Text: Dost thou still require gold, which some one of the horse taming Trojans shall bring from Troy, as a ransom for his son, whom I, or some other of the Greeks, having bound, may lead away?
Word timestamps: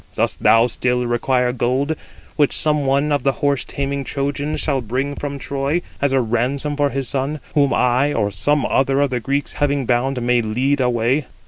Dost 0.15 0.41
thou 0.41 0.65
still 0.65 1.05
require 1.05 1.51
gold, 1.51 1.95
which 2.35 2.57
some 2.57 2.87
one 2.87 3.11
of 3.11 3.21
the 3.21 3.33
horse 3.33 3.63
taming 3.63 4.03
Trojans 4.03 4.59
shall 4.59 4.81
bring 4.81 5.13
from 5.13 5.37
Troy, 5.37 5.83
as 6.01 6.11
a 6.11 6.19
ransom 6.19 6.75
for 6.75 6.89
his 6.89 7.07
son, 7.07 7.39
whom 7.53 7.71
I, 7.71 8.11
or 8.11 8.31
some 8.31 8.65
other 8.65 8.99
of 9.01 9.11
the 9.11 9.19
Greeks, 9.19 9.53
having 9.53 9.85
bound, 9.85 10.19
may 10.19 10.41
lead 10.41 10.81
away? 10.81 11.27